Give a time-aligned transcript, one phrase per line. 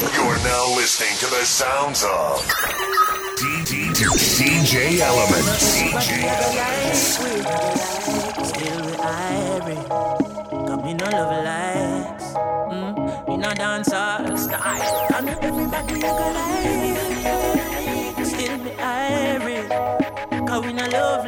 [0.00, 2.40] You're now listening to the sounds of
[3.36, 5.44] DJ Element.
[5.58, 6.94] DJ.
[6.94, 7.34] Still
[13.58, 15.06] dance all style.
[15.14, 15.28] And.
[18.26, 18.58] Still
[20.62, 21.26] we no love.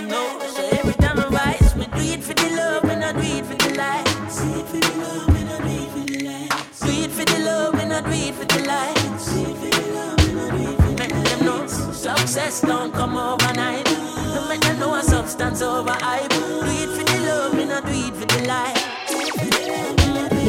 [0.00, 0.38] No,
[0.72, 3.54] every time I rise, we do it for the love, we not do it for
[3.54, 3.72] the.
[4.36, 5.31] Do it for the love,
[8.02, 9.34] not do it for the likes.
[10.98, 13.84] Make them know success don't come overnight.
[14.34, 16.28] No make them know a substance over hype.
[16.30, 18.82] Do it for the love, we not do it for the likes.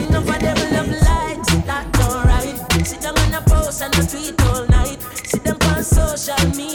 [0.07, 2.85] Enough of them love likes, that's alright.
[2.85, 5.01] Sit down on a post and a tweet all night.
[5.25, 6.72] Sit them on social media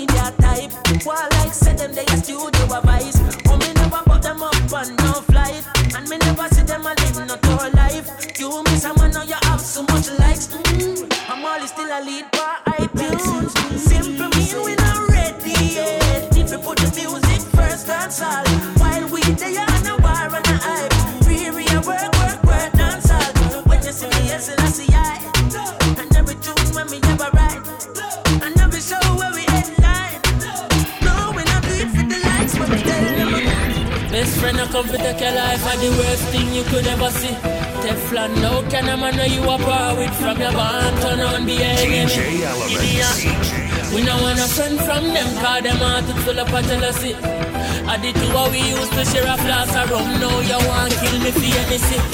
[45.59, 47.15] cause them heart is full of jealousy.
[47.15, 50.93] I did two what we used to share a flask of rum, now you want
[50.93, 52.05] kill me for anything.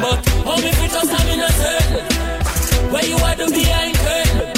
[0.00, 2.92] But how me fit us have in a turn?
[2.92, 4.56] Where you are do behind curtain?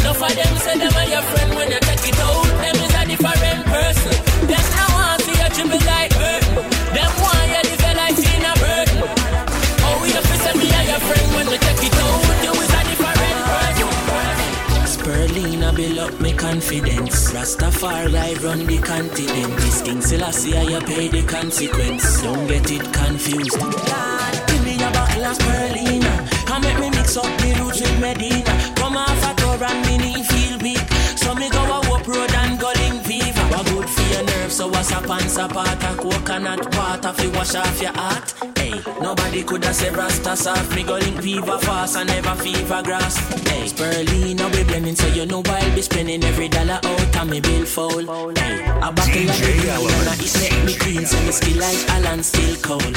[0.00, 2.94] Enough of them say them are your friend when you take it out, them is
[2.94, 4.16] a different person.
[4.48, 6.71] Them now want see you dribble like hurt.
[15.82, 17.32] Build up me confidence.
[17.32, 19.56] Rastafari run the continent.
[19.56, 22.22] This King Selassie, I pay the consequence.
[22.22, 23.58] Don't get it confused.
[23.58, 26.14] God, give me a bottle of spirulina.
[26.52, 28.54] And make me mix up the roots with Medina.
[28.76, 30.11] Come off a tour and me
[34.62, 38.32] so what's up and support a coconut water fi wash off your heart.
[38.56, 40.76] Hey, nobody coulda say Rasta soft.
[40.76, 43.16] Me go link fever fast and never fever grass.
[43.48, 47.40] Hey, Spirulina we blending, so you know I'll be spending every dollar out and me
[47.40, 48.34] bill foul.
[48.36, 50.08] Hey, a bottle of Element.
[50.12, 52.94] and it make me clean, so me skill like Alan still cold.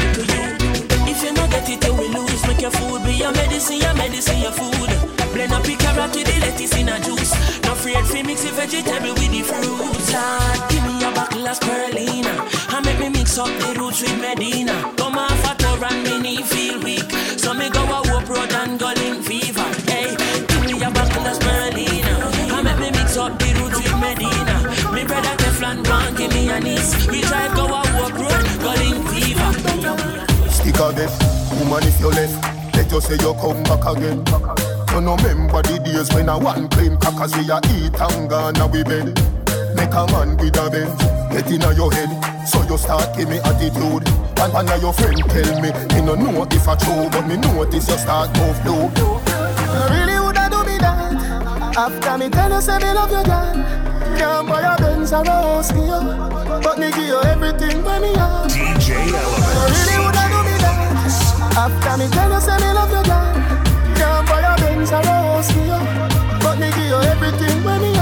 [1.09, 2.45] If you not get it, you will lose.
[2.47, 4.94] Make your food be your medicine, your medicine, your food.
[5.35, 7.35] Blend up your carrot with the lettuce in a juice.
[7.63, 10.07] No afraid fi mix the vegetable with the fruits.
[10.15, 12.33] Lord, give me a bottle of spirulina.
[12.71, 14.93] And make me mix up the roots with Medina.
[14.95, 17.11] Come off a tour and me knee feel weak.
[17.35, 19.67] So me go a whoop road and go link fever.
[19.91, 20.15] Hey,
[20.47, 22.15] give me a bottle of spirulina.
[22.55, 24.55] And make me mix up the roots with Medina.
[24.95, 27.11] Me brother Teflon one give me a niece.
[27.11, 29.51] We drive go a whoop road, go link fever.
[30.47, 34.23] Stick a death, woman if you left Let you say you come back again.
[34.91, 38.57] You no remember the days when I one clean crackers we a eat and gone
[38.57, 39.15] a we bed.
[39.75, 40.99] Make a man with a bench,
[41.31, 42.11] get in your head.
[42.47, 44.07] So you start give me attitude.
[44.39, 47.37] And one of your friend tell me, me no know if I true But me
[47.37, 51.75] notice you start move low You really woulda do me that.
[51.77, 53.55] After me tell you say me love you girl.
[54.17, 58.01] Can't buy a Benz or a house for you But me give you everything when
[58.01, 60.14] me have DJ you Element.
[61.57, 63.31] After me tell you say me love you girl
[63.95, 65.79] Can't buy a Benz or a house for you
[66.43, 67.94] But me give you everything when me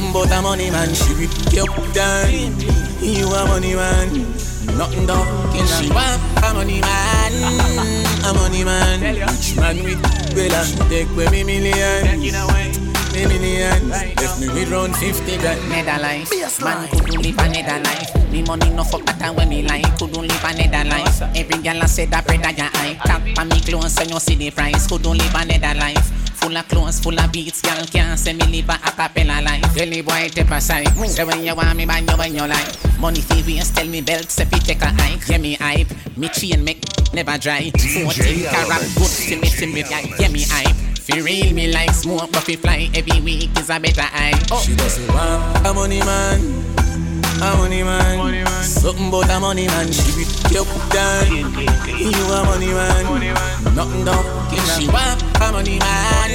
[0.00, 0.94] something about a money man.
[0.94, 2.30] She rip you up down.
[3.00, 4.08] You a money man,
[4.76, 5.66] nothing talking.
[5.66, 7.32] She want a money man,
[8.24, 9.00] a money man.
[9.00, 10.00] Rich man with
[10.34, 13.88] well, she take away me million, me million.
[13.88, 15.68] Left me with round fifty grand.
[15.68, 16.30] Nether life.
[16.60, 18.30] Man couldn't live another life.
[18.30, 19.98] Me money no fuck better when me like.
[19.98, 21.22] Couldn't live another life.
[21.34, 22.98] Every girl I said that bread your eye.
[23.04, 24.86] Tap on me clothes and you see the price.
[24.86, 26.19] Couldn't live another life.
[26.40, 29.62] Full of clothes, full of beats, girl can't say me live a acapella life.
[29.74, 30.88] Tell mm, the boy take a side.
[31.08, 32.98] Say when you want me, buy you when you like.
[32.98, 35.28] Money fi waste, tell me belt, say fi take a hike.
[35.28, 36.82] Yeah me hype, me chain make
[37.12, 37.70] never dry.
[37.70, 40.74] Fourteen carat good, see me, see me, yeah, yeah me hype.
[40.98, 44.32] Fi real me like smoke, but fi fly every week is a better eye.
[44.50, 44.60] Oh.
[44.60, 46.40] She doesn't want a money man,
[47.40, 48.18] a money man.
[48.18, 48.62] money man.
[48.62, 49.90] Something about a money man.
[49.92, 51.26] She be up down.
[51.30, 53.04] You a money man.
[53.06, 53.74] money man.
[53.74, 54.24] Nothing done.
[54.76, 56.30] She want a money man.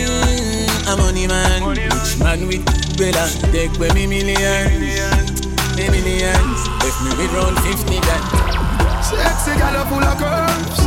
[0.87, 1.63] A money man.
[1.69, 2.65] Rich man with
[2.97, 3.25] Bella.
[3.51, 5.45] Take away me millions.
[5.77, 6.59] Me millions.
[6.81, 8.23] If me with round 50 that.
[9.05, 10.79] Sexy gal full of curves.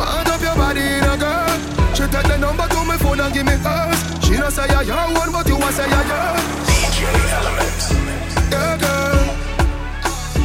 [0.00, 1.48] Hand up your body in a girl.
[1.94, 4.00] She take the number to my phone and give me hers.
[4.24, 6.40] She don't say you're your one, but you want say you're yours.
[6.64, 7.04] DJ
[7.36, 8.50] Element.
[8.50, 8.99] Yeah, girl.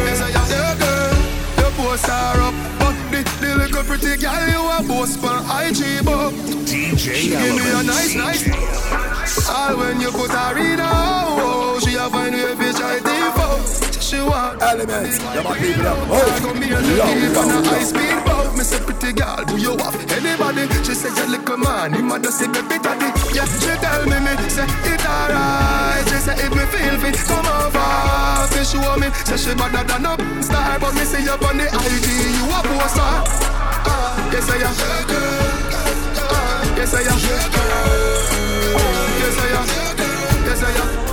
[0.07, 0.47] Yes, I am.
[0.47, 1.11] Yeah, girl.
[1.59, 6.05] Your posts are up, but the, the little pretty girl you a post for IG,
[6.05, 6.31] but
[6.63, 9.49] DJ she give me a nice, nice.
[9.49, 11.79] All when you put her in a oh,
[14.61, 15.97] Elements, you might leave it up.
[16.11, 18.51] Oh, love, love, high speed boat.
[18.57, 20.67] Me say pretty girl, do you have anybody?
[20.83, 23.07] She say you little man, him just say baby daddy.
[23.31, 26.03] Yeah, she tell me me say it alright.
[26.11, 28.51] She say if me feel fit, come over.
[28.51, 31.63] She show me say she better than a star, but me see you on the
[31.71, 32.99] IG, you a poster.
[33.87, 34.75] Ah, yes I am.
[36.19, 37.19] Ah, yes I am.
[39.23, 39.67] Yes I am.
[40.43, 41.08] Yes I am.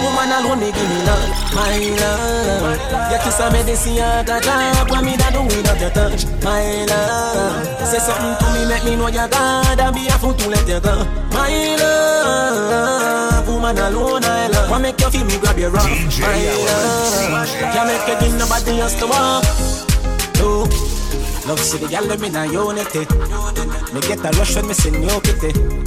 [0.00, 3.10] Woman alone me give me love, my love.
[3.10, 4.90] Your kiss a medicine, I got up.
[4.90, 7.86] What me da do without your touch, my love.
[7.86, 9.78] Say something to me, make me know you're God.
[9.78, 13.46] And be a fool to let you go, my love.
[13.48, 14.70] Woman alone I love.
[14.70, 17.48] What make you feel me grab your DJ my love.
[17.74, 19.44] Can't make you give nobody else to walk.
[20.38, 20.66] No.
[21.48, 23.00] Love see the gal them in a unity.
[23.92, 25.79] Me get a rush when me sing yo kitty.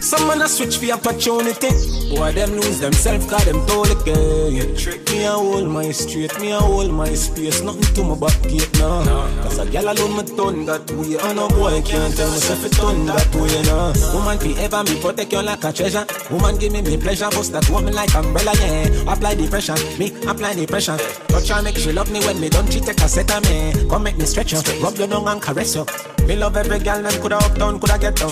[0.00, 1.68] Some man a switch for opportunity.
[2.08, 4.74] Boy, them lose themselves, cause them told again.
[4.74, 7.60] Trick me a hold my street, me a hold my space.
[7.60, 9.04] Nothing to my back gate now.
[9.42, 11.18] Cause a gal alone me turn that way.
[11.20, 13.92] And no boy can't tell me if it turn that way now.
[14.14, 16.06] Woman be ever me protect you like a treasure.
[16.30, 19.12] Woman give me me pleasure, bust that woman like umbrella, yeah.
[19.12, 20.96] Apply the pressure, me apply the pressure.
[21.28, 23.88] Touch her, make she love me when me don't cheat, take a set of me.
[23.88, 25.84] Come make me stretch you, rub your down and caress you.
[26.30, 28.30] Me love every girl, man coulda up down, coulda get down.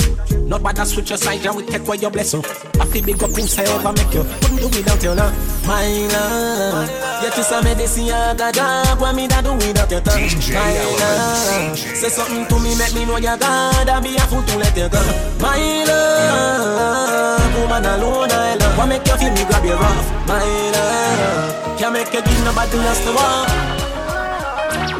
[0.48, 2.44] Not bad, I switch your side, and we take away your blessing.
[2.78, 4.22] I feel big up inside, over make you.
[4.22, 5.34] Couldn't do without you, now.
[5.66, 5.82] My
[6.14, 6.86] love,
[7.24, 9.00] you kiss a medicine, I got dog.
[9.00, 10.30] What me da do without your touch?
[10.54, 13.88] My love, say something to me, make me know you're God.
[13.88, 15.02] I be a fool to let you go.
[15.42, 15.58] My
[15.90, 18.78] love, woman alone, I love.
[18.78, 20.06] What make you feel me grab your rough?
[20.28, 20.38] My
[20.70, 23.97] love, can't make you give nobody else to walk.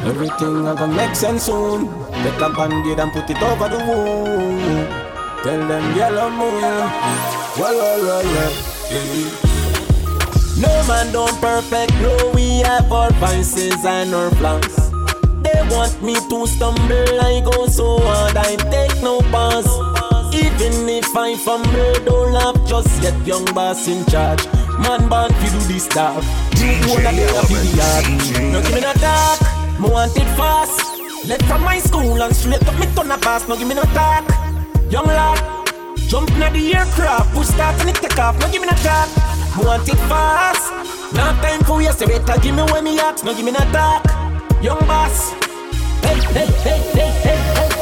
[0.09, 1.85] Everything a gonna make sense soon.
[2.25, 4.89] Get a band-aid and put it over the wound.
[5.43, 6.63] Tell them yellow moon.
[7.61, 8.53] Well, well, well, well.
[8.91, 9.49] yeah.
[10.57, 11.93] No man don't perfect.
[12.01, 14.91] No, we have our vices and our flaws.
[15.43, 17.21] They want me to stumble.
[17.21, 18.37] I go so hard.
[18.39, 19.69] I take no pause.
[20.35, 22.57] Even if I fumble, don't laugh.
[22.67, 24.47] Just get young boss in charge.
[24.81, 26.25] Man born fi do this stuff.
[26.57, 28.53] You wanna be a yard.
[28.53, 29.58] No give me no talk.
[29.79, 30.99] Me want it fast.
[31.29, 33.47] Left from my school and straight up me turn a pass.
[33.47, 34.25] No give me no talk.
[34.91, 35.39] Young lad,
[36.09, 38.39] jump in the aircraft, push start and it take off.
[38.41, 39.09] No give me no talk.
[39.57, 40.73] Me want it fast.
[41.15, 42.01] No time for waste.
[42.01, 43.23] Better give me where me at.
[43.23, 44.05] No give me no talk.
[44.61, 45.33] Young boss.
[46.03, 47.78] Hey, hey, hey, hey, hey, hey.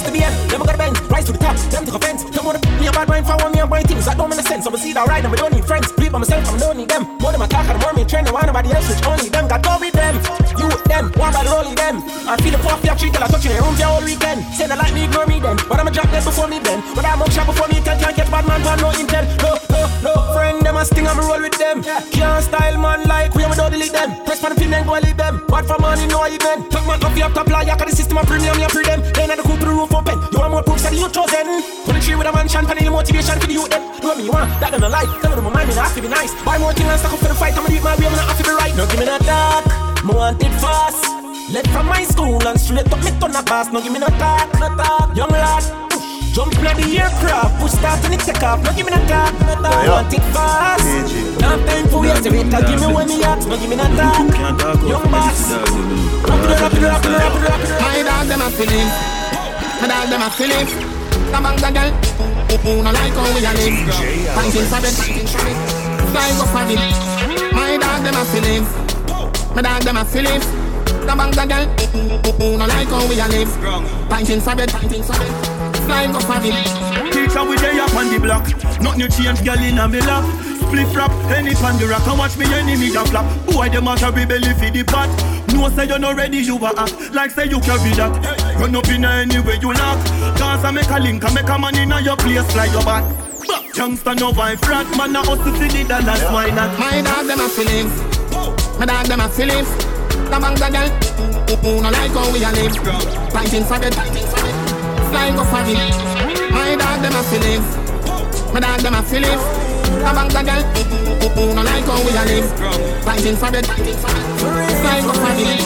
[0.00, 0.96] First to the end, never got a bend.
[1.12, 2.24] Rise to the top, them to offense.
[2.32, 4.64] Come on, me a bad mind one, me a brain things that don't make sense.
[4.64, 5.92] We see that right, and we don't need friends.
[5.92, 7.04] Believe by myself, I'm don't need them.
[7.20, 8.24] More than my talk, and more me train.
[8.24, 9.44] I want nobody else, which only them.
[9.44, 10.16] Got go with them.
[10.56, 12.00] You with them, one by the rolling them.
[12.24, 14.40] I feel the puff, yeah, treat till I touch in the room, yeah, all weekend.
[14.56, 15.60] Say they like me, ignore me then.
[15.68, 16.80] But I'm a drop dead before me then.
[16.96, 19.28] But I'm up shot before me, can can't get bad man, one no intent.
[19.44, 19.59] No,
[20.02, 21.82] no, no, friend, them a sting, I'm a roll with them.
[21.82, 24.16] Can't style man like we, a don't delete them.
[24.24, 25.44] Press for the pin, then go leave them.
[25.48, 26.68] Bad for money, no even.
[26.70, 29.00] Talk man off your top cause the system a premium, you free them.
[29.12, 30.16] Then I the to the roof open.
[30.32, 31.62] You want more proof, that you chosen.
[31.84, 33.82] Put a tree with a mansion, the motivation for the youth them.
[34.00, 35.08] Do what me want, that them a lie.
[35.20, 36.32] Tell them my mind, me not have to be nice.
[36.44, 38.16] Buy more things and stack up for the fight, I'ma do it my way, I'm
[38.16, 38.74] not have to be right.
[38.76, 39.64] No, give me that talk,
[40.04, 41.04] me want it fast.
[41.50, 43.72] Left from my school and straight up me turn a pass.
[43.72, 45.16] No give me no talk, no talk.
[45.16, 45.89] Young lad,
[46.32, 48.62] jump in the aircraft, push start and it take off.
[48.62, 49.72] No give me no talk, no talk.
[49.72, 49.90] Yeah, yeah.
[49.90, 50.86] Want it fast.
[51.40, 53.42] No time for waste, wait, give me when me at.
[53.46, 54.30] No give me no talk.
[54.86, 57.70] Young boss, rap it, rap it, rap it, rap it, rap it.
[57.82, 58.90] My dog them a feeling,
[59.80, 60.68] my dog them a feeling.
[61.30, 61.90] The bank a girl,
[62.62, 63.78] who no like how we a live.
[64.34, 65.56] Fighting for it, fighting for it.
[66.10, 67.54] Fly go for it.
[67.54, 68.64] My dog them a feeling,
[69.54, 70.42] my dog them a feeling.
[71.06, 71.66] The bank a girl,
[72.38, 73.50] who no like how we a live.
[74.08, 75.59] Fighting for it, fighting for it.
[75.90, 77.10] Fly go for it.
[77.10, 78.46] Teacher we there up on the block
[78.78, 80.22] Nothing you change girl in a me lap
[80.62, 83.96] Split rap, any pan the rock And watch me enemy da flap Boy them a
[83.98, 85.10] carry belly for the pot
[85.50, 88.14] No say you not ready you a act Like say you carry that
[88.54, 89.98] Run up in any way you knock
[90.38, 92.86] Cause I make a link I make a man in a your place Fly your
[92.86, 93.02] back
[93.74, 96.70] Gangsta no vibe frat Man a hustle for the dollars Why not?
[96.78, 97.90] My dog them a feelings.
[98.78, 99.66] My dog them a feelings.
[100.30, 100.86] The bangs a girl
[101.58, 102.78] who no like how we a live.
[103.34, 103.90] Fighting for the
[105.10, 105.94] flying go for it.
[106.50, 107.66] My dog them a feelings.
[108.54, 109.42] My dog them a.
[109.90, 110.62] The bangs a girl
[111.54, 112.48] no like how we a live.
[113.04, 113.50] Fighting for
[115.02, 115.60] go for it.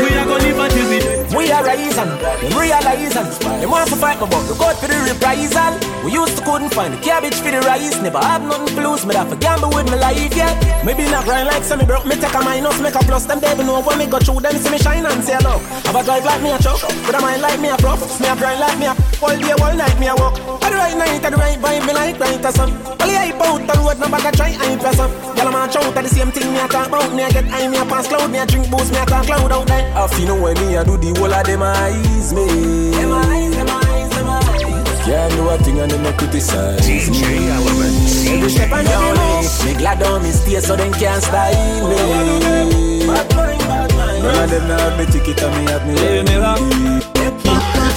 [0.00, 3.28] We a go live until we We are rising, them realizing.
[3.60, 5.78] Them want to fight me, but look out for the reprisal.
[6.04, 8.00] We used to couldn't find the cabbage for the rice.
[8.02, 10.50] Never have nothing to lose, me that for gamble with my life, yeah.
[10.84, 13.26] Maybe not grind like some me broke, me take a minus, make a plus.
[13.26, 15.62] Them devil know when me go through them, see me shine and say look.
[15.86, 18.00] Have a drive like me a truck, but a mind like me a prof.
[18.20, 20.34] Me a grind like me a all day, all night me a walk.
[20.66, 22.70] At the right night, at the right vibe, me like right as sun.
[22.98, 25.10] Only hype out road, no bag a try hype as sun.
[25.34, 27.12] Girl, I'm a out at the same thing me a talk about.
[27.14, 29.26] Me a get high, me a pass cloud, me a drink booze, me a talk
[29.26, 29.92] cloud out there.
[29.96, 32.46] I feel know when me a do the whole of them eyes me.
[32.90, 35.04] Them eyes, them eyes, them eyes.
[35.04, 37.48] Can't do a thing and them no criticize DJ me.
[37.50, 38.26] Elements.
[38.26, 43.06] Every step and every move, me glad on me stay so them can't style me.
[43.06, 44.22] Bad mind, bad mind.
[44.22, 45.94] None of them now have me ticket and me have me.
[45.94, 46.60] Yeah, me laugh.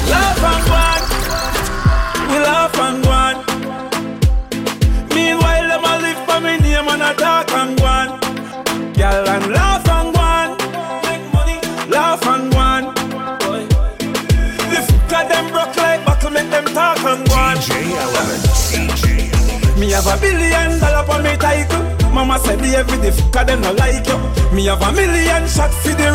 [0.10, 1.02] Laugh and go on.
[2.30, 3.23] We laugh and go on.
[17.64, 18.76] DJ Elements.
[18.76, 22.12] DJ Me have a billion dollar for me title.
[22.12, 24.20] Mama said the every day fuck of them no like you.
[24.54, 26.12] Me have a million shot for the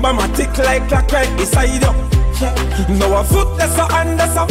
[0.00, 1.92] But my tick like clock right beside you.
[2.96, 4.48] No a foot that's a hand that's a.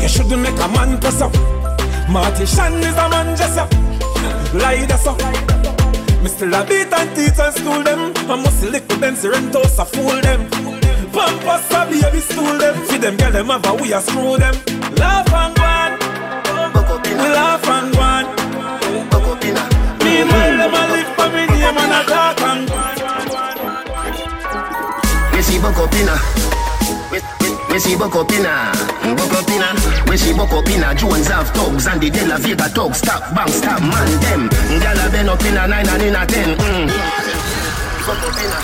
[0.00, 1.34] You shouldn't make a man press up.
[2.08, 3.70] Marty Shan is a man just up.
[4.54, 5.20] Lie that's up.
[6.22, 8.16] Me still a beat and teach and school them.
[8.32, 10.48] I must lick with them, Serentos a fool them.
[11.12, 12.86] Pampas a baby stool them.
[12.86, 14.81] See them girl them a we a screw them.
[15.02, 15.92] Laugh and go on.
[17.02, 18.24] We laugh and go on.
[20.04, 22.96] Meanwhile, them a live for me name and a talk and go on.
[25.32, 26.16] We see Bokopina.
[27.10, 28.52] We, see Bokopina.
[29.16, 29.68] Bokopina.
[30.08, 30.94] We see Bokopina.
[30.96, 32.98] Jones have thugs and the De La Vega thugs.
[32.98, 34.48] Stop, bang, stop, man, them.
[34.80, 36.56] Gyal a been up in a nine and in a ten.
[36.56, 36.88] Mm.
[38.06, 38.58] Bokopina.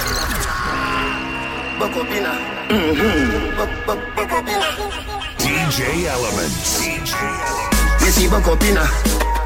[1.79, 2.33] Bokopina.
[2.69, 3.57] Mm-hmm.
[3.57, 5.18] Bok- bok- Bokopina.
[5.69, 6.81] DJ Elements.
[8.01, 9.38] DJ see Bokopina.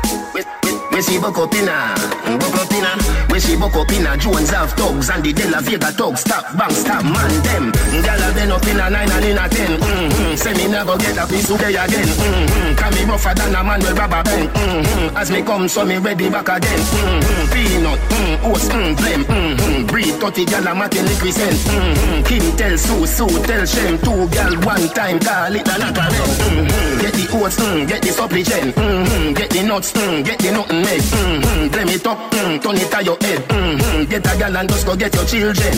[0.92, 1.94] We, we, we see Bokopina.
[2.38, 3.32] Bokopina.
[3.32, 4.18] We see Bokopina.
[4.18, 6.20] Jones have thugs and the De La Vega thugs.
[6.20, 7.72] Stop, bang, stop, man, them.
[8.04, 9.80] Gyal a been up in a nine and in a ten.
[9.80, 10.36] Mm-hmm.
[10.36, 12.06] Say me never get a piece of day again.
[12.06, 12.76] Mm-hmm.
[12.76, 14.48] Can me rougher than a man with rubber band.
[14.50, 15.16] Mm-hmm.
[15.16, 16.78] As me come, so me ready back again.
[16.78, 17.52] Mm-hmm.
[17.52, 19.22] Peanut, mm, oats, mm, blem.
[19.24, 19.86] Mm-hmm.
[19.86, 21.56] Breed 30 gyal a matin represent.
[21.56, 22.22] Mm-hmm.
[22.24, 23.98] Kim tell Sue, Sue tell Shem.
[23.98, 27.00] Two gyal one time, call it a knock mm-hmm.
[27.00, 28.74] Get the oats, mm, get the supplicant.
[28.76, 29.32] Mm-hmm.
[29.32, 31.02] Get the nuts, mm, get the nothing made.
[31.02, 31.66] Mm-hmm.
[31.72, 33.40] Blem it up, mm, turn it on your head.
[33.48, 34.10] Mm-hmm.
[34.10, 35.74] Get a gyal and just go get your children.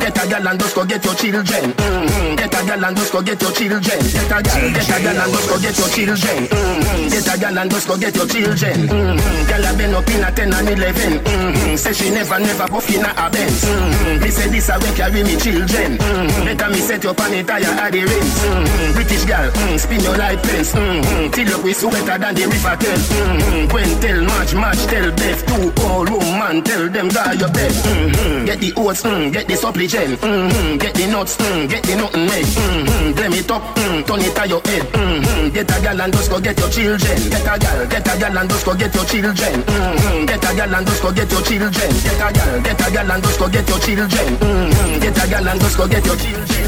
[0.00, 1.64] Get a gyal and just go get your children.
[1.72, 2.36] Mm-hmm.
[2.36, 4.00] Get a gyal and just go get your children.
[4.00, 6.38] Get a gyal, get a gyal and just go get your children.
[6.46, 7.08] Mm-hmm.
[7.08, 8.78] Get a gyal and just go get your children.
[8.86, 9.48] Mm-hmm.
[9.50, 11.18] Gyal a been up in a 10 and 11.
[11.20, 11.76] Mm-hmm.
[11.76, 13.64] Say she never, never buff in a Benz.
[13.64, 14.22] Mm-hmm.
[14.22, 15.98] Me say this a way carry me children.
[15.98, 16.44] Mm-hmm.
[16.44, 18.34] Better me set on it higher at the rims.
[18.40, 18.92] Mm-hmm.
[18.94, 20.72] British girl, mm, spin your light fence.
[20.72, 21.30] Mm-hmm.
[21.32, 22.98] Till up we sweater than the river tell.
[22.98, 23.68] Mm-hmm.
[23.68, 25.40] Gwen tell, March, March tell Beth.
[25.46, 27.72] Two old woman tell them guy your bed.
[27.72, 28.44] Mm-hmm.
[28.44, 30.20] Get the oats, mm, get the supplicant.
[30.20, 30.76] Mm-hmm.
[30.78, 32.46] Get the nuts, mm, get the nothing made.
[32.46, 33.12] Mm-hmm.
[33.12, 34.82] Blame it up, mm, turn it on your head.
[34.92, 35.48] Mm-hmm.
[35.54, 37.18] Get a gal and just go get your children.
[37.30, 39.54] Get a gal, get a gal and just go get your children.
[39.62, 40.26] Mm-hmm.
[40.26, 41.90] Get a gal and just go get your children.
[42.02, 44.28] Get a gal, get a gal and just go get your children.
[44.36, 45.00] Mm-hmm.
[45.00, 46.66] Get a gal and just go get your children.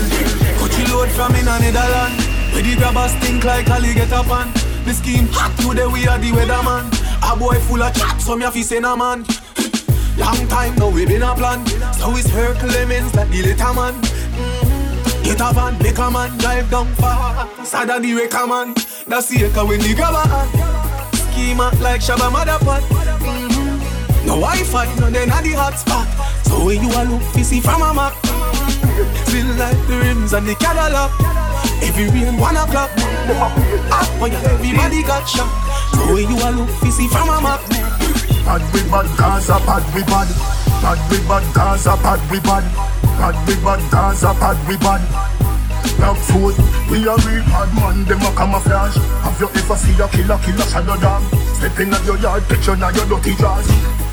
[0.58, 2.14] Coachy load from in a Netherland.
[2.52, 4.48] Where the grabbers stink like alligator pan.
[4.84, 7.07] The scheme hot today we are the weatherman.
[7.22, 9.24] A boy full of chat, so me a fi say na man.
[10.16, 11.64] Long time now we been a plan.
[11.94, 13.94] So it's her Clemens like the little man.
[13.94, 15.22] Mm-hmm.
[15.22, 17.48] Get a van, make a man drive down far.
[17.64, 18.74] Sada the wrecker man.
[19.06, 20.50] That's the echo when the grabber hand.
[21.14, 22.80] Schema like Shabba Motherpot.
[22.80, 24.26] Mm-hmm.
[24.26, 26.06] No Wi-Fi, no then at the hotspot.
[26.46, 28.14] So when you a look, you see from a map.
[29.28, 31.12] Feel like the rims and the Cadillac.
[31.82, 32.90] Every rain one o'clock.
[33.92, 35.67] Up when everybody got shot.
[36.08, 37.60] When you a look, see from a map.
[37.68, 40.28] Bad we bad, Gaza bad we bad.
[40.80, 42.64] Bad we bad, Gaza bad we bad.
[43.20, 45.02] Bad we bad, Gaza bad we bad.
[45.98, 46.56] Black food,
[46.90, 50.66] we a real bad man, them a camouflage Have you ever see a killer, killer
[50.70, 51.22] shadow dog?
[51.56, 54.07] Step in at your yard, picture now your dirty jaws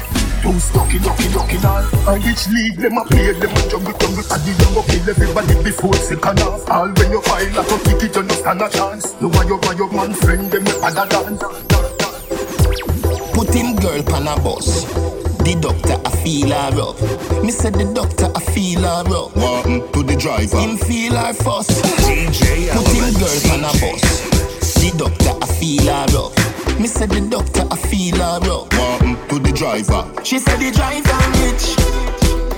[0.45, 1.81] too stucky, lucky, lucky now.
[2.05, 4.25] And which league them a play, them a jungle, jungle.
[4.29, 6.69] And the young kill everybody before second half.
[6.69, 9.15] All when you file like a ticket, you no stand a chance.
[9.21, 11.41] You want your, want your man friend, them a other dance.
[13.33, 14.85] Put him girl pan a bus.
[15.41, 17.43] The doctor I feel her up.
[17.43, 19.35] Me said the doctor I feel her up.
[19.35, 20.57] What to the driver?
[20.57, 21.71] Him feel her first.
[22.05, 23.19] DJ Put him Element.
[23.19, 24.03] girl pan a bus.
[24.81, 26.79] The doctor I feel her up.
[26.79, 28.73] Me said the doctor I feel her up.
[28.73, 30.03] What to the driver?
[30.23, 31.75] She said the driver rich.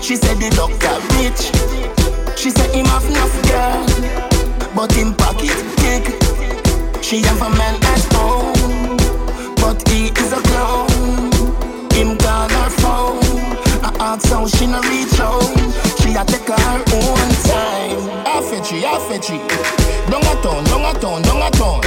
[0.04, 1.50] She said the doctor rich.
[2.38, 3.86] She said him have enough girl,
[4.76, 6.04] but him pocket big.
[7.04, 8.98] She have a man at home,
[9.58, 10.90] but he is a clown.
[11.94, 13.26] Him call her phone.
[13.82, 15.58] I ask how she no reach home.
[16.02, 18.02] She a take her own time.
[18.28, 19.42] I fetch it, I fetch it.
[20.12, 21.82] Down a town, down a town, down a town.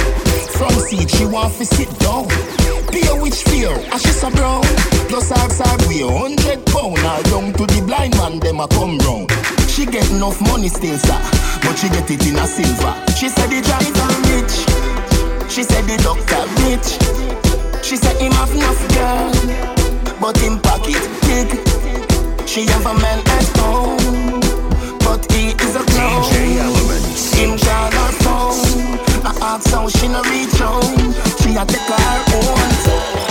[0.57, 2.27] From seat she want to sit down.
[2.91, 4.80] Pay which fear, and she so brown.
[5.31, 6.97] Plus ask her weigh hundred pound.
[6.99, 9.31] Her down to the blind man, them a come round.
[9.71, 11.15] She get enough money still, sir,
[11.63, 12.91] but she get it in a silver.
[13.15, 14.59] She said the driver rich.
[15.47, 16.99] She said the doctor rich.
[17.79, 19.31] She said him have enough girl,
[20.19, 21.47] but him pocket big.
[22.45, 24.43] She have a man at home,
[24.99, 26.27] but he is a clown.
[26.27, 27.07] DJ Element.
[27.39, 28.99] Him call her phone.
[29.23, 31.15] I ask how she no reach home.
[31.39, 33.30] She a take her own time.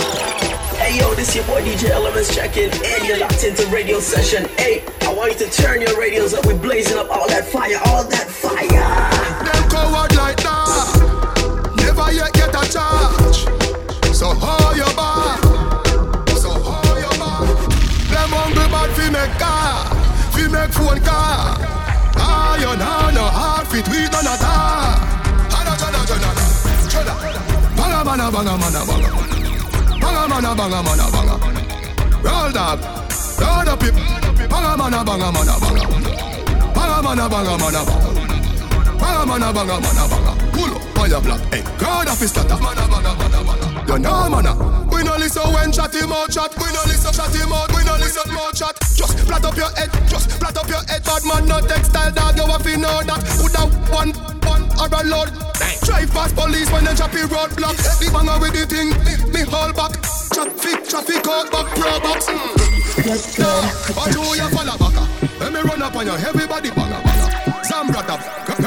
[0.91, 3.05] Hey yo, this your boy DJ Elements checking in.
[3.05, 4.83] You're locked into radio session 8.
[5.03, 6.45] I want you to turn your radios up.
[6.45, 8.67] We're blazing up all that fire, all that fire.
[8.67, 11.71] Them coward like that.
[11.77, 13.47] Never yet get a charge.
[14.13, 15.39] So hold your back.
[16.35, 17.47] So hold your back.
[18.11, 19.87] Them hungry bad fi make car,
[20.35, 21.55] fi make phone car.
[22.19, 24.99] Ah, you know no hard fit we chada chada.
[27.77, 29.30] Banga mana banga mana banga.
[30.21, 31.35] Banga mana banga mana banga.
[32.21, 32.79] Roll dog,
[33.41, 33.95] roll up it.
[34.51, 35.83] Banga mana banga mana banga.
[36.75, 38.09] Banga mana banga mana banga.
[39.01, 40.31] Banga mana banga mana banga.
[40.53, 41.63] Pull up on your block, hey.
[41.79, 42.55] God of his scatter.
[42.61, 43.85] Mana mana mana mana.
[43.87, 44.53] You know mana.
[44.93, 46.53] We no listen when chat him out chat.
[46.53, 47.73] We no listen chat him out.
[47.73, 48.77] We no listen more chat.
[48.93, 49.89] Just flat up your head.
[50.07, 51.01] Just flat up your head.
[51.03, 52.37] Bad man no textile dog.
[52.37, 53.25] You have to know that.
[53.41, 54.10] One one
[54.81, 55.29] or a load.
[55.85, 57.77] Drive past police when they choppy roadblock.
[58.01, 58.89] The banger with the thing.
[59.05, 59.93] Me, me hold back.
[60.33, 62.25] Traffic traffic out back pro box.
[63.37, 63.45] Yeah.
[63.93, 64.97] Watch who you follow back.
[65.39, 66.13] Let me run up on you.
[66.13, 67.29] Everybody banger banger.
[67.61, 68.17] Zambrata,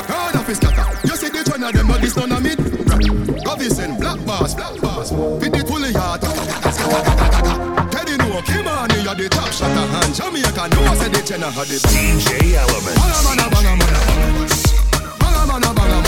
[0.06, 0.86] God of his scatter.
[1.04, 2.54] You see the trend of them, but this none of me.
[3.42, 5.10] Govison, black bass, black bass.
[5.12, 6.22] With the fully yard.
[7.90, 10.14] Teddy no, Kimani, you're the top shot of hand.
[10.14, 12.96] Jamaica, no, I said the tenor had the DJ Element.
[12.96, 14.54] Banga mana, banga mana, banga.
[15.18, 16.03] Banga mana, banga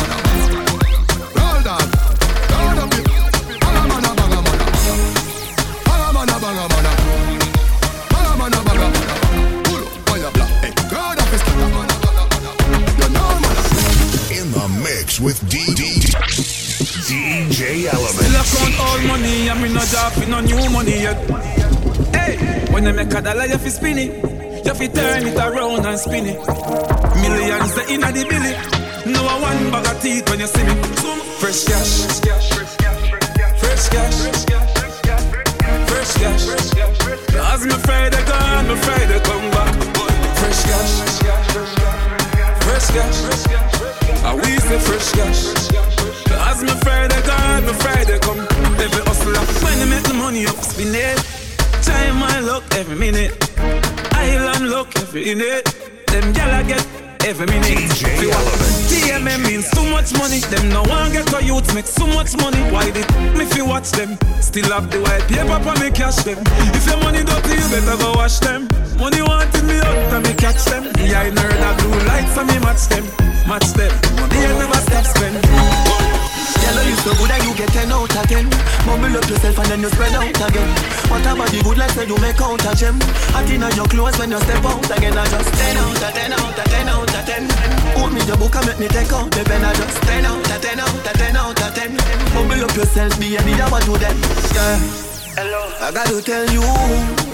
[15.20, 15.40] with.
[15.48, 18.34] DJ Still Element.
[18.34, 21.16] I count all money and me no job for no new money yet.
[22.14, 22.36] Hey,
[22.72, 24.66] when I make a dollar, you fi spin it.
[24.66, 26.38] You fi turn it around and spin it.
[27.22, 28.52] Millions the inna the billy.
[29.12, 30.74] No a one bag of teeth when you see me.
[30.96, 32.06] Some fresh cash,
[33.60, 34.18] fresh cash,
[35.86, 36.46] fresh cash.
[37.32, 39.74] Cause me Friday gone, me Friday come back.
[40.36, 40.92] Fresh cash,
[42.60, 43.75] fresh cash.
[44.24, 45.42] I we say fresh cash.
[46.28, 48.40] Cause me Friday gone, me Friday come.
[48.84, 51.18] Every hustler, when they make the money up, spin it.
[51.82, 53.32] Time my luck every minute.
[54.12, 55.64] Island luck every minute.
[56.06, 57.66] Them gyal I get every minute.
[57.66, 58.38] DJ Fi what?
[58.38, 58.86] Element.
[58.86, 60.38] TMM means too much money.
[60.46, 62.62] Them no one get a youth make so much money.
[62.70, 64.16] Why did me fi watch them?
[64.40, 66.38] Still have the white paper for me cash them.
[66.70, 68.68] If your money dirty, you better go wash them.
[68.98, 70.84] Money wanted me out, and me catch them.
[71.02, 73.04] Yeah, I nerd a blue lights, and me match them.
[73.50, 73.92] Match them.
[74.16, 76.05] Money I never stop spend.
[76.62, 78.46] Yellow you so good that you get 10 out of 10
[78.86, 80.70] Mumble up yourself and then you spread out again.
[81.10, 82.96] What about the good like say you make out a gem.
[83.34, 85.18] Hot in your clothes when you step out again.
[85.18, 87.50] I just 10 out of 10 out of 10 out of 10
[87.98, 89.64] Hold me your book and make me take out the pen.
[89.64, 91.96] I just 10 out of 10 out of 10 out of 10
[92.34, 94.16] Mumble up yourself, be any I want to them.
[94.54, 95.06] Yeah.
[95.36, 95.68] Hello.
[95.80, 96.64] I gotta tell you,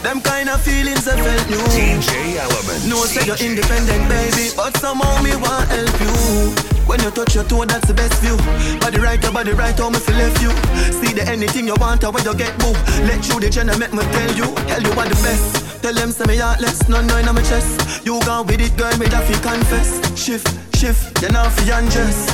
[0.03, 1.63] them kind of feelings I felt you.
[1.71, 2.89] DJ Element.
[2.89, 6.72] No say you're independent, baby, but somehow me want help you.
[6.87, 8.37] When you touch your toe, that's the best view.
[8.81, 10.51] Body right, your body right, how me feel left you.
[10.93, 12.73] See the anything you want, when you get boo.
[13.07, 15.83] Let you the channel make me tell you, tell you what the best.
[15.83, 18.05] Tell them say me heartless, no no in my chest.
[18.07, 19.91] You gone with it, girl, me that fi confess.
[20.19, 22.31] Shift, shift, you know fi undress.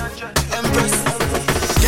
[0.52, 1.17] Empress.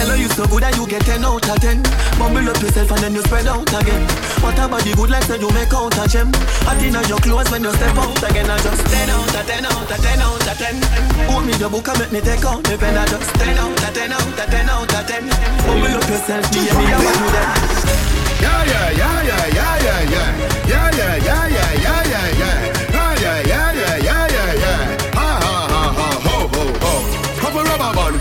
[0.00, 1.84] Girl, you so good that you get 10 out of 10.
[2.16, 4.02] Bumble up yourself and then you spread out again.
[4.40, 6.32] What a body good like say you make out a gem.
[6.64, 8.48] Hot inna your clothes when you step out again.
[8.48, 11.28] I just 10 out of 10 out of 10 out of 10.
[11.28, 12.96] Hold me your book and make me take out the pen.
[12.96, 15.28] I just 10 out of 10 out of 10 out of 10.
[15.68, 18.00] Bumble up yourself, baby, I want you there.
[18.40, 20.32] Yeah, yeah, yeah, yeah, yeah, yeah, yeah.
[20.64, 22.96] Yeah, yeah, yeah, yeah, yeah, yeah, yeah.
[22.96, 24.80] Ah, yeah, yeah, yeah, yeah, yeah, yeah.
[25.12, 26.92] Ha, ha, ha, ha, ho, ho, ho.
[27.36, 28.16] Couple rubber band,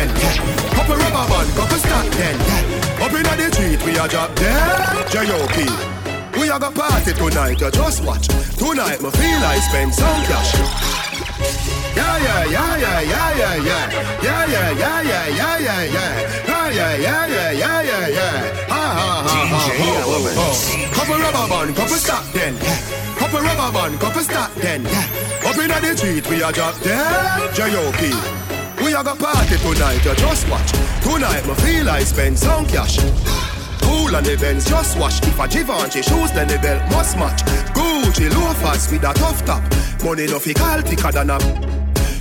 [0.00, 0.74] then, yeah.
[0.74, 3.04] Couple rubber band, couple stock then, yeah.
[3.04, 5.08] Up inna the street, we a drop dead.
[5.10, 5.68] J.O.P.
[6.38, 8.28] We a go party tonight, you just watch.
[8.56, 10.54] Tonight, me feel I spend some cash.
[11.96, 13.86] Yeah, yeah, yeah, yeah, yeah, yeah, yeah.
[14.22, 16.44] Yeah, yeah, yeah, yeah, yeah, yeah, yeah.
[16.48, 18.68] Ah, yeah, yeah, yeah, yeah, yeah, yeah.
[18.68, 20.36] Ha, ha, ha, ha, DJ ho, ho, Element.
[20.38, 20.48] ho.
[20.94, 22.78] Couple rubber band, couple stock then, yeah.
[23.18, 25.48] Couple rubber band, couple stock then, yeah.
[25.48, 27.54] Up inna the street, we a drop dead.
[27.54, 28.39] J.O.P.
[28.90, 30.72] We a go party tonight, you just watch.
[31.00, 32.98] Tonight, me feel I spend some cash.
[33.82, 35.22] Cool the Benz, just wash.
[35.22, 37.40] If a Givenchy shoes, then the belt must match.
[37.70, 39.62] Gucci loafers with a tough top.
[40.02, 41.38] Money no fi call thicker than a.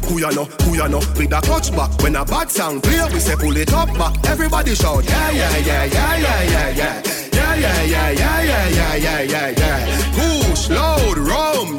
[0.05, 0.73] Who ya know, who
[1.17, 1.89] with a clutch back.
[2.03, 4.13] When a bad sound clear, we say pull it up back.
[4.29, 7.01] Everybody shout, yeah, yeah, yeah, yeah, yeah, yeah, yeah.
[7.33, 10.43] Yeah, yeah, yeah, yeah, yeah, yeah, yeah, yeah, yeah.
[10.45, 11.78] Push, load, rum.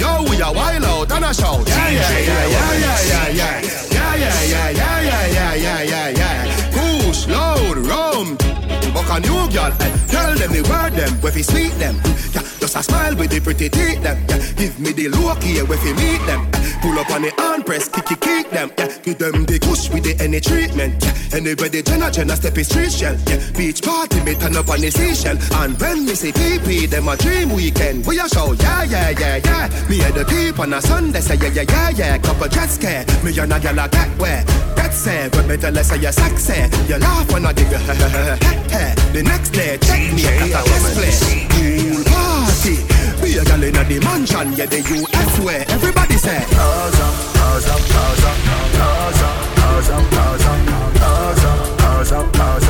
[0.00, 0.06] Yo
[0.38, 3.44] 呀歪楼，当那手，呀呀呀呀呀呀
[3.90, 8.59] 呀呀呀呀呀呀呀呀呀，Push load roam。
[8.92, 9.90] Buck a new girl, eh.
[10.08, 11.96] Tell them the word them, where fi sweet them.
[12.34, 14.18] Yeah, just a smile with the pretty teeth them.
[14.28, 16.48] Yeah, give me the look here where fi meet them.
[16.54, 16.60] Eh.
[16.82, 18.70] Pull up on the hand press, kick it, kick them.
[18.76, 21.02] Yeah, give them the kush with the any treatment.
[21.02, 23.16] Yeah, the Jenna Jenna step is street shell.
[23.26, 25.38] Yeah, beach party me turn up on the seashell.
[25.62, 28.06] And when me see PP, them a dream weekend.
[28.06, 29.88] We a show, yeah, yeah, yeah, yeah.
[29.88, 32.18] Me and the peep on a Sunday say yeah, yeah, yeah, yeah.
[32.18, 34.44] Couple jet scare, me and a gal a get where.
[34.74, 36.66] That's sad, but me tell her say you're sexy.
[36.88, 37.78] You laugh when I give you
[39.12, 41.44] The next day, check me at a display.
[41.52, 42.76] Pool party.
[43.20, 46.38] Be a gal inna the mansion, yeah, the US where everybody say.
[46.38, 49.20] Up, pause up, pause up, pause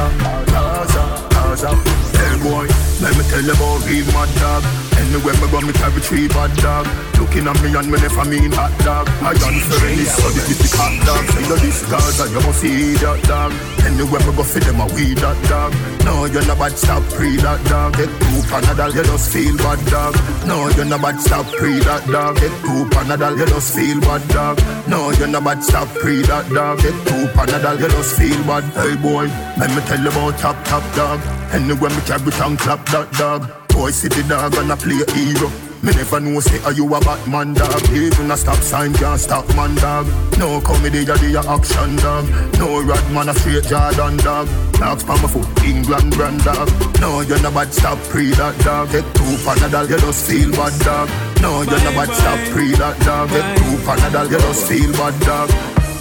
[0.01, 0.21] up,
[0.59, 1.77] pause up, pause up.
[2.17, 2.67] Hey boy,
[3.01, 4.90] let me tell you about real mad dog.
[5.01, 6.85] Anywhere me go, me carry three bad dog.
[7.17, 9.09] Looking at me and me never mean hot dog.
[9.25, 11.25] I done for any so the kitty hot dog.
[11.49, 13.53] You this cause and you must see that dog.
[13.85, 15.73] Anywhere me go, for them a weed that dog.
[16.05, 17.97] No, you're not bad, stop pre that dog.
[17.97, 20.15] Get two panadol, you just feel bad dog.
[20.47, 22.37] No, you're not bad, stop pre that dog.
[22.37, 24.57] Get two panadol, you just feel bad dog.
[24.87, 26.79] No, you're not bad, stop pre that dog.
[26.85, 28.65] Get two panadol, you just feel bad.
[28.77, 31.21] Hey boy, let me tell you about top top dog.
[31.53, 33.60] Anywhere me carry tongue clap that dog.
[33.73, 35.51] Boy, see the dog and I play a hero.
[35.83, 37.89] Me never know say are you a Batman dog?
[37.91, 40.07] Even a stop sign can't stop man dog.
[40.37, 42.29] No comedy a the action dog.
[42.61, 44.47] No rad man a straight Jordan dog.
[44.77, 46.69] Dogs pa my foot England brand dog.
[47.01, 48.93] No you're not bad stop pre that dog.
[48.93, 51.09] Get two panadol you just feel bad dog.
[51.41, 53.31] No you're not bad stop pre that dog.
[53.31, 55.49] Get two panadol you just feel bad dog.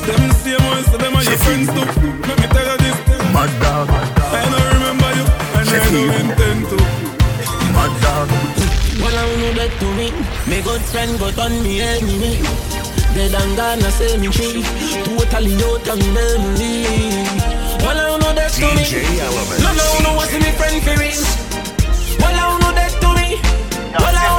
[0.04, 1.88] Them same ones, so them are your friends too.
[2.28, 2.98] Let me tell you this.
[3.32, 3.88] Mad dog.
[3.88, 6.79] I don't remember you, and I don't intend to.
[7.74, 8.30] Mad dog
[9.02, 10.12] Well, I know that to me.
[10.50, 12.42] Me good friend got on me enemy.
[13.14, 14.64] Dead and gone, I say me free.
[15.06, 16.86] Totally out of me memory.
[17.84, 18.84] Well, I know that to me.
[18.84, 19.62] DJ Element.
[19.62, 21.24] No, no, no, what's me friend for real?
[22.20, 23.38] Well, I know that to me.
[23.94, 24.38] Well, I know, well, I know.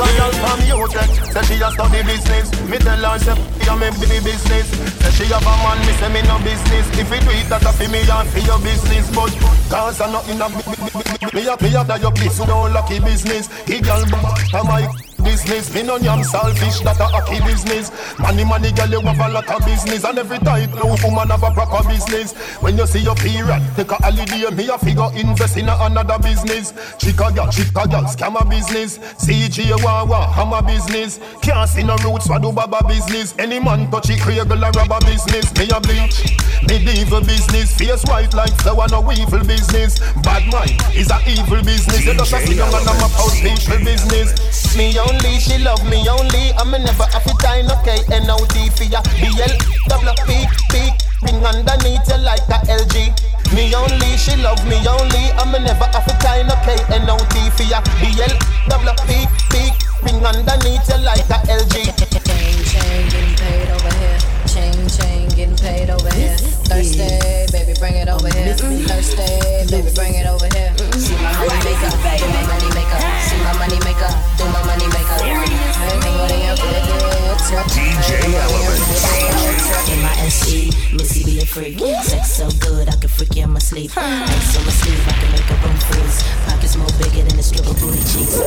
[0.00, 2.48] a girl from UTech, say she a study business.
[2.68, 4.66] Me tell her say me be the business.
[5.00, 6.86] Say she have a man, me say me no business.
[6.96, 9.06] If you do it, that a fi me and fi your business.
[9.14, 9.32] But
[9.68, 13.48] cause I not in a me a me a that your place, no lucky business.
[13.68, 15.72] He girl back my business.
[15.74, 17.90] Me no yam selfish, that a hacky business.
[18.18, 20.04] Money, money, girl, you have a lot of business.
[20.04, 22.34] And every tight loaf woman have a proper business.
[22.60, 26.74] When you see your period, take a holiday, me a figure invest in another business.
[26.98, 28.98] Chica girl, chica girl, scam a business.
[29.22, 31.20] CG Wawa, hammer business.
[31.42, 33.34] Can't see no roots, what do baba business.
[33.38, 35.54] Any man touch it, create a rubber business.
[35.54, 36.26] Me a bleach,
[36.66, 37.76] medieval business.
[37.76, 40.00] Face white like flower, no evil business.
[40.26, 42.04] Bad mind is a evil business.
[42.04, 43.08] You just a see young and I'm a
[43.42, 44.50] people business.
[44.76, 46.52] Me only, she love me only.
[46.56, 48.04] I'm never have to die, okay?
[48.12, 49.00] N-O-T for ya.
[49.18, 49.52] B-L,
[49.88, 50.92] double P, P.
[51.22, 53.12] Ring underneath you like a LG.
[53.54, 55.32] Me only, she love me only.
[55.40, 56.80] I'm never have to die, okay?
[56.94, 57.80] N-O-T for ya.
[58.00, 58.32] B-L,
[58.68, 59.72] double P, P.
[60.04, 61.74] Ring underneath you like a LG.
[62.24, 63.99] Chain, chain, getting paid over.
[64.90, 66.36] Chain, chain, getting paid over here.
[66.66, 68.54] Thursday, baby, bring it over here.
[68.54, 70.74] Thursday, baby, bring it over here.
[70.98, 73.00] See my money maker, do my money maker.
[73.22, 75.18] See my money maker, do my money maker.
[75.22, 76.90] Everybody up with it.
[77.50, 78.80] DJ Element.
[79.90, 81.78] M-I-S-E, Missy be a freak.
[82.02, 83.90] Sex so good, I can freak you in my sleep.
[83.96, 86.22] Ice on my sleeve, I can make a room freeze.
[86.46, 88.38] Pockets more bigger than a stripper booty cheeks.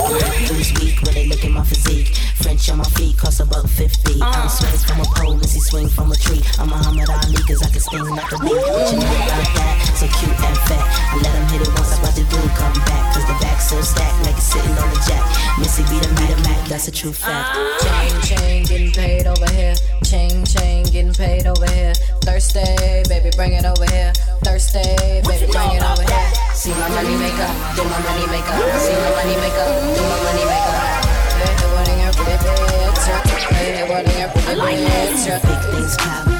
[0.52, 2.16] Lose weak when they look at my physique.
[2.42, 4.22] French on my feet cost about 50.
[4.22, 6.16] I'm swing from a pole, Missy swing from a
[7.94, 8.50] cause I can sting like a bee.
[8.50, 9.76] What you know about that?
[9.94, 10.86] So cute and fat.
[11.14, 13.14] I let him hit it once, I watch the dude come back.
[13.14, 15.24] Cause the back so stacked, like it's sitting on the jack.
[15.60, 17.54] Missy beat him, beat him back, that's a true fact.
[17.86, 19.76] Chain, chain, getting paid over here.
[20.04, 21.94] Chain, chain, getting paid over here.
[22.26, 24.14] Thursday, baby, bring it over here.
[24.42, 26.30] Thursday, baby, bring it over here.
[26.58, 28.58] See my money maker, do my money maker.
[28.82, 30.78] See my money maker, do my money maker.
[31.38, 33.06] Hey, the wedding your pretty bitch.
[33.54, 35.24] Hey, the wedding your pretty bitch.
[35.44, 36.33] Big things pop,